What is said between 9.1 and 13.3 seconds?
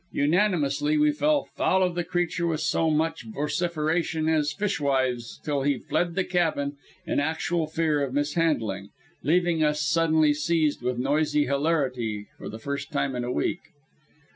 leaving us suddenly seized with noisy hilarity for the first time in